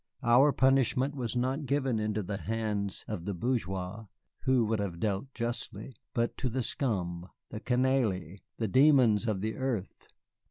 Our 0.23 0.51
punishment 0.51 1.13
was 1.13 1.35
not 1.35 1.67
given 1.67 1.99
into 1.99 2.23
the 2.23 2.37
hands 2.37 3.05
of 3.07 3.25
the 3.25 3.35
bourgeois, 3.35 4.07
who 4.45 4.65
would 4.65 4.79
have 4.79 4.99
dealt 4.99 5.31
justly, 5.35 5.95
but 6.15 6.35
to 6.37 6.49
the 6.49 6.63
scum, 6.63 7.29
the 7.49 7.59
canaille, 7.59 8.37
the 8.57 8.67
demons 8.67 9.27
of 9.27 9.41
the 9.41 9.55
earth. 9.57 10.07